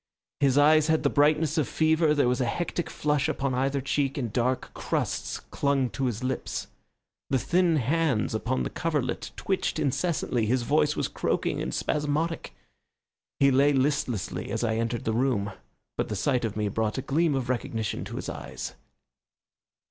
His 0.39 0.57
eyes 0.57 0.87
had 0.87 1.03
the 1.03 1.11
brightness 1.11 1.59
of 1.59 1.67
fever, 1.67 2.15
there 2.15 2.27
was 2.27 2.41
a 2.41 2.45
hectic 2.47 2.89
flush 2.89 3.29
upon 3.29 3.53
either 3.53 3.81
cheek, 3.81 4.17
and 4.17 4.33
dark 4.33 4.71
crusts 4.73 5.39
clung 5.51 5.91
to 5.91 6.05
his 6.07 6.23
lips; 6.23 6.65
the 7.29 7.37
thin 7.37 7.75
hands 7.75 8.33
upon 8.33 8.63
the 8.63 8.71
coverlet 8.71 9.29
twitched 9.35 9.77
incessantly, 9.77 10.47
his 10.47 10.63
voice 10.63 10.95
was 10.95 11.07
croaking 11.07 11.61
and 11.61 11.75
spasmodic. 11.75 12.55
He 13.39 13.51
lay 13.51 13.73
listlessly 13.73 14.49
as 14.49 14.63
I 14.63 14.77
entered 14.77 15.03
the 15.03 15.13
room, 15.13 15.51
but 15.99 16.07
the 16.09 16.15
sight 16.15 16.45
of 16.45 16.57
me 16.57 16.67
brought 16.67 16.97
a 16.97 17.03
gleam 17.03 17.35
of 17.35 17.47
recognition 17.47 18.03
to 18.05 18.15
his 18.15 18.27
eyes. 18.27 18.73